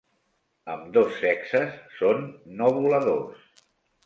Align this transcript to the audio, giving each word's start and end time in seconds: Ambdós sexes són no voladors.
Ambdós 0.75 1.19
sexes 1.25 1.75
són 2.01 2.25
no 2.63 2.71
voladors. 2.79 3.55